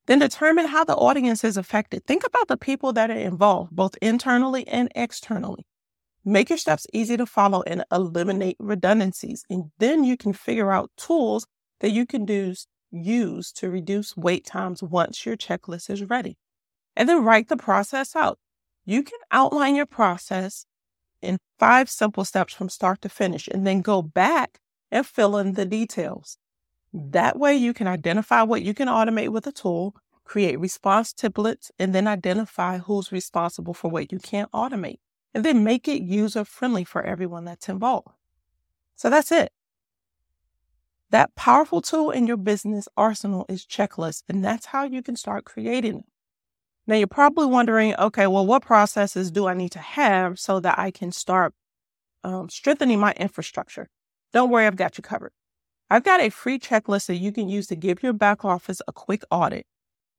Then 0.08 0.20
determine 0.20 0.68
how 0.68 0.84
the 0.84 0.96
audience 0.96 1.46
is 1.46 1.56
affected. 1.56 2.06
Think 2.06 2.26
about 2.26 2.50
the 2.50 2.58
people 2.58 2.92
that 2.94 3.10
are 3.10 3.18
involved, 3.18 3.72
both 3.72 3.96
internally 4.02 4.68
and 4.68 4.92
externally. 4.94 5.66
Make 6.26 6.50
your 6.50 6.58
steps 6.58 6.86
easy 6.92 7.16
to 7.16 7.26
follow 7.26 7.64
and 7.64 7.86
eliminate 7.94 8.58
redundancies. 8.60 9.46
And 9.50 9.72
then 9.80 10.04
you 10.04 10.18
can 10.18 10.34
figure 10.34 10.72
out 10.72 10.92
tools 10.98 11.48
that 11.80 11.92
you 11.92 12.06
can 12.06 12.26
do, 12.26 12.54
use 12.92 13.54
to 13.54 13.70
reduce 13.70 14.18
wait 14.18 14.46
times 14.46 14.84
once 14.84 15.26
your 15.26 15.38
checklist 15.38 15.90
is 15.90 16.04
ready. 16.04 16.38
And 16.98 17.08
then 17.08 17.24
write 17.24 17.48
the 17.48 17.58
process 17.58 18.18
out. 18.18 18.38
You 18.84 19.02
can 19.02 19.20
outline 19.32 19.76
your 19.76 19.86
process 19.86 20.66
in 21.22 21.38
five 21.60 21.90
simple 21.90 22.26
steps 22.26 22.54
from 22.54 22.70
start 22.70 23.02
to 23.02 23.10
finish 23.10 23.48
and 23.48 23.66
then 23.66 23.82
go 23.82 24.02
back 24.02 24.60
and 24.92 25.06
fill 25.06 25.38
in 25.38 25.54
the 25.54 25.66
details. 25.66 26.38
That 26.94 27.38
way, 27.38 27.56
you 27.56 27.74
can 27.74 27.88
identify 27.88 28.44
what 28.44 28.62
you 28.62 28.74
can 28.74 28.88
automate 28.88 29.30
with 29.30 29.48
a 29.48 29.52
tool, 29.52 29.96
create 30.24 30.60
response 30.60 31.14
templates, 31.14 31.70
and 31.78 31.94
then 31.94 32.08
identify 32.08 32.78
who's 32.78 33.12
responsible 33.12 33.74
for 33.74 33.90
what 33.90 34.12
you 34.12 34.20
can't 34.20 34.52
automate, 34.52 35.00
and 35.34 35.44
then 35.44 35.64
make 35.64 35.88
it 35.88 36.02
user 36.02 36.46
friendly 36.46 36.84
for 36.84 37.04
everyone 37.04 37.46
that's 37.46 37.70
involved. 37.70 38.10
So 38.96 39.10
that's 39.10 39.32
it. 39.32 39.52
That 41.12 41.36
powerful 41.36 41.82
tool 41.82 42.12
in 42.12 42.28
your 42.28 42.38
business 42.38 42.88
arsenal 42.98 43.46
is 43.48 43.66
checklists, 43.66 44.24
and 44.28 44.44
that's 44.44 44.68
how 44.68 44.84
you 44.86 45.02
can 45.02 45.16
start 45.16 45.46
creating 45.46 46.00
it. 46.00 46.06
Now, 46.88 46.96
you're 46.96 47.08
probably 47.08 47.48
wondering, 47.48 47.96
okay, 47.96 48.28
well, 48.28 48.46
what 48.46 48.62
processes 48.64 49.32
do 49.32 49.48
I 49.48 49.56
need 49.56 49.72
to 49.72 49.80
have 49.80 50.40
so 50.40 50.60
that 50.60 50.78
I 50.78 50.92
can 50.92 51.12
start 51.12 51.54
um, 52.24 52.50
strengthening 52.50 53.00
my 53.00 53.14
infrastructure? 53.14 53.90
Don't 54.34 54.52
worry, 54.52 54.68
I've 54.68 54.76
got 54.76 54.98
you 54.98 55.02
covered. 55.02 55.32
I've 55.90 56.04
got 56.04 56.22
a 56.22 56.30
free 56.30 56.60
checklist 56.60 57.08
that 57.08 57.16
you 57.16 57.32
can 57.32 57.48
use 57.48 57.68
to 57.68 57.76
give 57.76 58.04
your 58.04 58.14
back 58.14 58.46
office 58.46 58.82
a 58.88 58.94
quick 58.94 59.24
audit. 59.32 59.66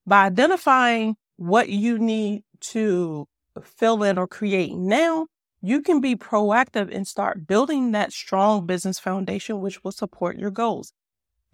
By 0.05 0.25
identifying 0.25 1.15
what 1.37 1.69
you 1.69 1.99
need 1.99 2.43
to 2.59 3.27
fill 3.61 4.03
in 4.03 4.17
or 4.17 4.27
create 4.27 4.73
now, 4.73 5.27
you 5.61 5.81
can 5.81 5.99
be 6.01 6.15
proactive 6.15 6.93
and 6.93 7.07
start 7.07 7.47
building 7.47 7.91
that 7.91 8.13
strong 8.13 8.65
business 8.65 8.99
foundation, 8.99 9.61
which 9.61 9.83
will 9.83 9.91
support 9.91 10.37
your 10.37 10.51
goals. 10.51 10.93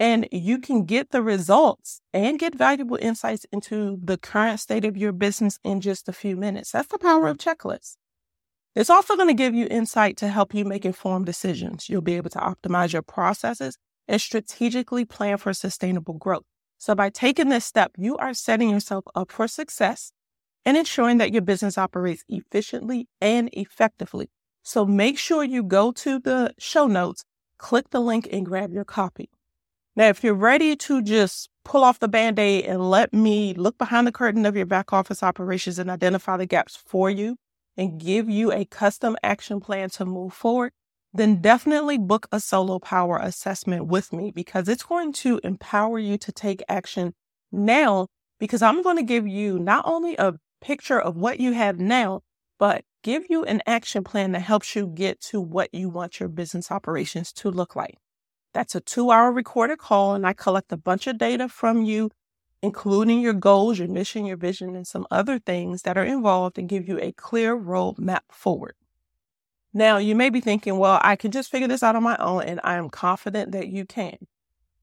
And 0.00 0.28
you 0.32 0.58
can 0.58 0.84
get 0.84 1.10
the 1.10 1.22
results 1.22 2.00
and 2.12 2.38
get 2.38 2.54
valuable 2.54 2.98
insights 3.00 3.46
into 3.52 3.98
the 4.02 4.18
current 4.18 4.58
state 4.58 4.84
of 4.84 4.96
your 4.96 5.12
business 5.12 5.58
in 5.62 5.80
just 5.80 6.08
a 6.08 6.12
few 6.12 6.36
minutes. 6.36 6.72
That's 6.72 6.88
the 6.88 6.98
power 6.98 7.28
of 7.28 7.38
checklists. 7.38 7.96
It's 8.74 8.90
also 8.90 9.14
going 9.14 9.28
to 9.28 9.34
give 9.34 9.54
you 9.54 9.68
insight 9.70 10.16
to 10.16 10.28
help 10.28 10.52
you 10.52 10.64
make 10.64 10.84
informed 10.84 11.26
decisions. 11.26 11.88
You'll 11.88 12.02
be 12.02 12.16
able 12.16 12.30
to 12.30 12.40
optimize 12.40 12.92
your 12.92 13.02
processes 13.02 13.78
and 14.08 14.20
strategically 14.20 15.04
plan 15.04 15.38
for 15.38 15.52
sustainable 15.52 16.14
growth. 16.14 16.42
So 16.78 16.96
by 16.96 17.10
taking 17.10 17.50
this 17.50 17.64
step, 17.64 17.92
you 17.96 18.16
are 18.16 18.34
setting 18.34 18.70
yourself 18.70 19.04
up 19.14 19.30
for 19.30 19.46
success 19.46 20.10
and 20.64 20.76
ensuring 20.76 21.18
that 21.18 21.32
your 21.32 21.42
business 21.42 21.78
operates 21.78 22.24
efficiently 22.28 23.08
and 23.20 23.48
effectively. 23.52 24.28
So 24.64 24.84
make 24.84 25.18
sure 25.18 25.44
you 25.44 25.62
go 25.62 25.92
to 25.92 26.18
the 26.18 26.52
show 26.58 26.86
notes, 26.86 27.24
click 27.58 27.90
the 27.90 28.00
link 28.00 28.28
and 28.32 28.44
grab 28.44 28.72
your 28.72 28.84
copy. 28.84 29.30
Now, 29.96 30.08
if 30.08 30.24
you're 30.24 30.34
ready 30.34 30.74
to 30.74 31.02
just 31.02 31.48
pull 31.64 31.84
off 31.84 32.00
the 32.00 32.08
band 32.08 32.38
aid 32.40 32.64
and 32.64 32.90
let 32.90 33.12
me 33.12 33.54
look 33.54 33.78
behind 33.78 34.06
the 34.06 34.12
curtain 34.12 34.44
of 34.44 34.56
your 34.56 34.66
back 34.66 34.92
office 34.92 35.22
operations 35.22 35.78
and 35.78 35.88
identify 35.88 36.36
the 36.36 36.46
gaps 36.46 36.74
for 36.74 37.08
you 37.08 37.36
and 37.76 38.00
give 38.00 38.28
you 38.28 38.50
a 38.50 38.64
custom 38.64 39.16
action 39.22 39.60
plan 39.60 39.90
to 39.90 40.04
move 40.04 40.32
forward, 40.32 40.72
then 41.12 41.40
definitely 41.40 41.96
book 41.96 42.26
a 42.32 42.40
solo 42.40 42.80
power 42.80 43.18
assessment 43.18 43.86
with 43.86 44.12
me 44.12 44.32
because 44.32 44.68
it's 44.68 44.82
going 44.82 45.12
to 45.12 45.40
empower 45.44 46.00
you 46.00 46.18
to 46.18 46.32
take 46.32 46.62
action 46.68 47.14
now. 47.52 48.08
Because 48.40 48.62
I'm 48.62 48.82
going 48.82 48.96
to 48.96 49.04
give 49.04 49.28
you 49.28 49.60
not 49.60 49.86
only 49.86 50.16
a 50.16 50.34
picture 50.60 51.00
of 51.00 51.16
what 51.16 51.38
you 51.38 51.52
have 51.52 51.78
now, 51.78 52.22
but 52.58 52.84
give 53.04 53.26
you 53.30 53.44
an 53.44 53.62
action 53.64 54.02
plan 54.02 54.32
that 54.32 54.40
helps 54.40 54.74
you 54.74 54.88
get 54.88 55.20
to 55.20 55.40
what 55.40 55.72
you 55.72 55.88
want 55.88 56.18
your 56.18 56.28
business 56.28 56.72
operations 56.72 57.32
to 57.34 57.50
look 57.50 57.76
like. 57.76 57.94
That's 58.54 58.76
a 58.76 58.80
two 58.80 59.10
hour 59.10 59.32
recorded 59.32 59.78
call, 59.78 60.14
and 60.14 60.24
I 60.24 60.32
collect 60.32 60.72
a 60.72 60.76
bunch 60.76 61.08
of 61.08 61.18
data 61.18 61.48
from 61.48 61.82
you, 61.82 62.10
including 62.62 63.20
your 63.20 63.32
goals, 63.34 63.80
your 63.80 63.88
mission, 63.88 64.24
your 64.24 64.36
vision, 64.36 64.76
and 64.76 64.86
some 64.86 65.06
other 65.10 65.40
things 65.40 65.82
that 65.82 65.98
are 65.98 66.04
involved 66.04 66.56
and 66.56 66.68
give 66.68 66.88
you 66.88 66.98
a 67.00 67.12
clear 67.12 67.58
roadmap 67.58 68.20
forward. 68.30 68.76
Now, 69.72 69.98
you 69.98 70.14
may 70.14 70.30
be 70.30 70.40
thinking, 70.40 70.78
well, 70.78 71.00
I 71.02 71.16
can 71.16 71.32
just 71.32 71.50
figure 71.50 71.66
this 71.66 71.82
out 71.82 71.96
on 71.96 72.04
my 72.04 72.16
own, 72.18 72.44
and 72.44 72.60
I 72.62 72.76
am 72.76 72.90
confident 72.90 73.50
that 73.52 73.68
you 73.68 73.84
can 73.84 74.16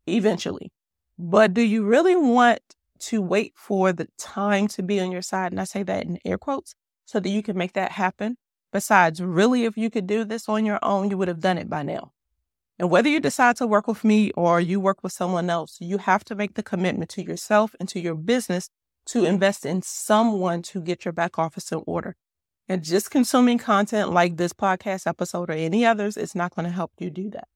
eventually. 0.06 0.74
But 1.18 1.54
do 1.54 1.62
you 1.62 1.86
really 1.86 2.16
want 2.16 2.60
to 3.00 3.22
wait 3.22 3.54
for 3.56 3.94
the 3.94 4.10
time 4.18 4.68
to 4.70 4.84
be 4.84 5.00
on 5.00 5.13
your 5.13 5.22
side? 5.22 5.54
And 5.54 5.62
I 5.62 5.63
say 5.63 5.84
that 5.84 6.04
in 6.04 6.20
air 6.25 6.38
quotes 6.38 6.75
so 7.06 7.22
that 7.22 7.30
you 7.30 7.42
can 7.42 7.58
make 7.58 7.72
that 7.74 7.94
happen. 7.94 8.38
Besides, 8.74 9.22
really, 9.22 9.63
if 9.63 9.78
you 9.78 9.90
could 9.90 10.08
do 10.08 10.25
this 10.25 10.50
on 10.50 10.66
your 10.66 10.80
own, 10.82 11.10
you 11.10 11.18
would 11.18 11.30
have 11.30 11.40
done 11.40 11.58
it 11.58 11.70
by 11.70 11.84
now. 11.84 12.12
And 12.82 12.90
whether 12.90 13.10
you 13.10 13.20
decide 13.20 13.58
to 13.58 13.68
work 13.68 13.88
with 13.88 14.04
me 14.04 14.32
or 14.32 14.60
you 14.60 14.80
work 14.80 15.04
with 15.04 15.12
someone 15.12 15.52
else, 15.52 15.78
you 15.80 16.00
have 16.00 16.24
to 16.24 16.34
make 16.34 16.56
the 16.56 16.64
commitment 16.64 17.12
to 17.12 17.24
yourself 17.24 17.76
and 17.80 17.88
to 17.90 18.00
your 18.00 18.16
business 18.16 18.72
to 19.10 19.24
invest 19.24 19.68
in 19.68 19.84
someone 19.84 20.64
to 20.64 20.82
get 20.82 21.06
your 21.06 21.12
back 21.12 21.38
office 21.38 21.72
in 21.72 21.84
order. 21.86 22.16
And 22.68 22.84
just 22.84 23.12
consuming 23.12 23.60
content 23.60 24.12
like 24.12 24.38
this 24.38 24.52
podcast 24.52 25.06
episode 25.06 25.52
or 25.52 25.54
any 25.54 25.86
others 25.86 26.18
is 26.18 26.34
not 26.34 26.56
going 26.56 26.66
to 26.66 26.72
help 26.72 26.94
you 26.98 27.12
do 27.12 27.30
that. 27.30 27.48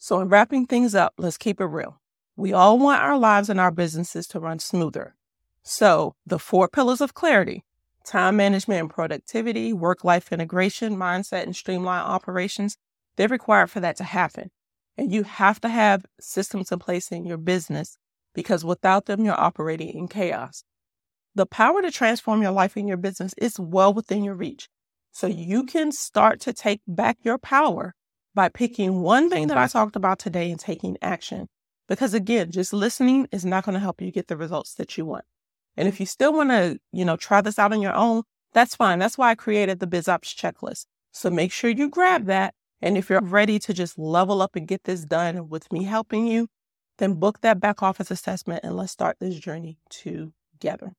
So, 0.00 0.18
in 0.18 0.28
wrapping 0.28 0.66
things 0.66 0.96
up, 0.96 1.14
let's 1.16 1.38
keep 1.38 1.60
it 1.60 1.66
real. 1.66 2.00
We 2.34 2.52
all 2.52 2.76
want 2.76 3.00
our 3.00 3.16
lives 3.16 3.48
and 3.48 3.60
our 3.60 3.70
businesses 3.70 4.26
to 4.28 4.40
run 4.40 4.58
smoother. 4.58 5.14
So, 5.62 6.16
the 6.26 6.40
four 6.40 6.66
pillars 6.66 7.00
of 7.00 7.14
clarity 7.14 7.62
time 8.04 8.34
management 8.34 8.80
and 8.80 8.90
productivity, 8.90 9.72
work 9.72 10.02
life 10.02 10.32
integration, 10.32 10.96
mindset, 10.96 11.44
and 11.44 11.54
streamline 11.54 12.02
operations 12.02 12.78
they're 13.18 13.28
required 13.28 13.70
for 13.70 13.80
that 13.80 13.96
to 13.96 14.04
happen. 14.04 14.50
And 14.96 15.12
you 15.12 15.24
have 15.24 15.60
to 15.60 15.68
have 15.68 16.06
systems 16.18 16.72
in 16.72 16.78
place 16.78 17.12
in 17.12 17.26
your 17.26 17.36
business 17.36 17.98
because 18.34 18.64
without 18.64 19.06
them, 19.06 19.24
you're 19.24 19.38
operating 19.38 19.90
in 19.90 20.08
chaos. 20.08 20.64
The 21.34 21.44
power 21.44 21.82
to 21.82 21.90
transform 21.90 22.42
your 22.42 22.52
life 22.52 22.76
and 22.76 22.88
your 22.88 22.96
business 22.96 23.34
is 23.36 23.60
well 23.60 23.92
within 23.92 24.24
your 24.24 24.34
reach. 24.34 24.68
So 25.12 25.26
you 25.26 25.64
can 25.64 25.92
start 25.92 26.40
to 26.42 26.52
take 26.52 26.80
back 26.86 27.18
your 27.22 27.38
power 27.38 27.94
by 28.34 28.48
picking 28.48 29.02
one 29.02 29.28
thing 29.28 29.48
that 29.48 29.58
I 29.58 29.66
talked 29.66 29.96
about 29.96 30.20
today 30.20 30.50
and 30.50 30.60
taking 30.60 30.96
action. 31.02 31.48
Because 31.88 32.14
again, 32.14 32.52
just 32.52 32.72
listening 32.72 33.26
is 33.32 33.44
not 33.44 33.64
going 33.64 33.74
to 33.74 33.80
help 33.80 34.00
you 34.00 34.12
get 34.12 34.28
the 34.28 34.36
results 34.36 34.74
that 34.74 34.96
you 34.96 35.04
want. 35.04 35.24
And 35.76 35.88
if 35.88 35.98
you 35.98 36.06
still 36.06 36.32
want 36.32 36.50
to, 36.50 36.78
you 36.92 37.04
know, 37.04 37.16
try 37.16 37.40
this 37.40 37.58
out 37.58 37.72
on 37.72 37.82
your 37.82 37.94
own, 37.94 38.22
that's 38.52 38.76
fine. 38.76 39.00
That's 39.00 39.18
why 39.18 39.30
I 39.30 39.34
created 39.34 39.80
the 39.80 39.86
BizOps 39.86 40.34
checklist. 40.34 40.86
So 41.12 41.30
make 41.30 41.50
sure 41.50 41.70
you 41.70 41.88
grab 41.88 42.26
that. 42.26 42.54
And 42.80 42.96
if 42.96 43.10
you're 43.10 43.20
ready 43.20 43.58
to 43.60 43.74
just 43.74 43.98
level 43.98 44.40
up 44.40 44.56
and 44.56 44.66
get 44.68 44.84
this 44.84 45.04
done 45.04 45.48
with 45.48 45.72
me 45.72 45.84
helping 45.84 46.26
you, 46.26 46.48
then 46.98 47.14
book 47.14 47.40
that 47.40 47.60
back 47.60 47.82
office 47.82 48.10
assessment 48.10 48.60
and 48.64 48.76
let's 48.76 48.92
start 48.92 49.16
this 49.20 49.38
journey 49.38 49.78
together. 49.88 50.94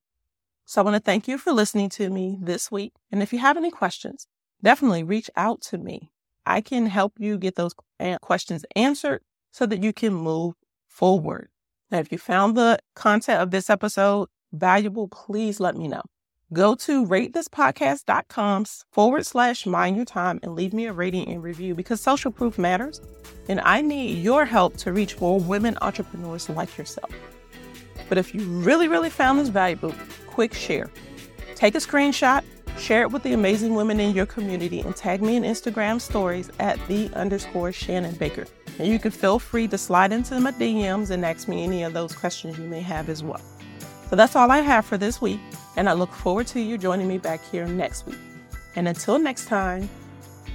So 0.65 0.81
I 0.81 0.85
want 0.85 0.95
to 0.95 0.99
thank 0.99 1.27
you 1.27 1.37
for 1.37 1.51
listening 1.51 1.89
to 1.91 2.09
me 2.09 2.37
this 2.41 2.71
week. 2.71 2.93
And 3.11 3.23
if 3.23 3.33
you 3.33 3.39
have 3.39 3.57
any 3.57 3.71
questions, 3.71 4.27
definitely 4.61 5.03
reach 5.03 5.29
out 5.35 5.61
to 5.61 5.77
me. 5.77 6.11
I 6.45 6.61
can 6.61 6.85
help 6.85 7.13
you 7.17 7.37
get 7.37 7.55
those 7.55 7.73
questions 8.21 8.65
answered 8.75 9.21
so 9.51 9.65
that 9.65 9.83
you 9.83 9.93
can 9.93 10.13
move 10.13 10.55
forward. 10.87 11.49
Now, 11.91 11.99
if 11.99 12.11
you 12.11 12.17
found 12.17 12.55
the 12.55 12.79
content 12.95 13.41
of 13.41 13.51
this 13.51 13.69
episode 13.69 14.29
valuable, 14.51 15.07
please 15.07 15.59
let 15.59 15.75
me 15.75 15.87
know. 15.87 16.03
Go 16.51 16.73
to 16.75 17.05
ratethispodcast.com 17.05 18.65
forward 18.89 19.23
slash 19.23 19.67
mind 19.67 19.95
your 19.95 20.05
time 20.05 20.39
and 20.41 20.55
leave 20.55 20.73
me 20.73 20.87
a 20.87 20.93
rating 20.93 21.27
and 21.29 21.43
review 21.43 21.75
because 21.75 22.01
social 22.01 22.31
proof 22.31 22.57
matters. 22.57 23.01
And 23.47 23.61
I 23.61 23.81
need 23.81 24.23
your 24.23 24.45
help 24.45 24.75
to 24.77 24.91
reach 24.91 25.19
more 25.21 25.39
women 25.39 25.77
entrepreneurs 25.81 26.49
like 26.49 26.75
yourself. 26.75 27.11
But 28.07 28.17
if 28.17 28.33
you 28.33 28.41
really, 28.45 28.87
really 28.87 29.11
found 29.11 29.39
this 29.39 29.49
valuable, 29.49 29.93
quick 30.25 30.55
share. 30.55 30.89
Take 31.53 31.75
a 31.75 31.79
screenshot, 31.79 32.43
share 32.79 33.03
it 33.03 33.11
with 33.11 33.21
the 33.21 33.33
amazing 33.33 33.75
women 33.75 33.99
in 33.99 34.15
your 34.15 34.25
community, 34.25 34.79
and 34.79 34.95
tag 34.95 35.21
me 35.21 35.35
in 35.35 35.43
Instagram 35.43 36.01
stories 36.01 36.49
at 36.59 36.79
the 36.87 37.13
underscore 37.13 37.71
Shannon 37.71 38.15
Baker. 38.15 38.47
And 38.79 38.87
you 38.87 38.97
can 38.97 39.11
feel 39.11 39.37
free 39.37 39.67
to 39.67 39.77
slide 39.77 40.11
into 40.11 40.39
my 40.39 40.51
DMs 40.53 41.11
and 41.11 41.23
ask 41.23 41.47
me 41.47 41.63
any 41.63 41.83
of 41.83 41.93
those 41.93 42.15
questions 42.15 42.57
you 42.57 42.65
may 42.65 42.81
have 42.81 43.07
as 43.07 43.21
well. 43.21 43.41
So 44.09 44.15
that's 44.15 44.35
all 44.35 44.49
I 44.49 44.61
have 44.61 44.85
for 44.85 44.97
this 44.97 45.21
week, 45.21 45.39
and 45.75 45.89
I 45.89 45.93
look 45.93 46.11
forward 46.11 46.47
to 46.47 46.59
you 46.59 46.77
joining 46.77 47.07
me 47.07 47.17
back 47.17 47.41
here 47.51 47.65
next 47.67 48.05
week. 48.05 48.19
And 48.75 48.87
until 48.87 49.19
next 49.19 49.47
time, 49.47 49.89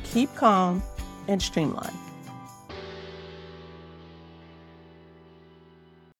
keep 0.05 0.35
calm 0.35 0.83
and 1.29 1.41
streamline. 1.41 2.04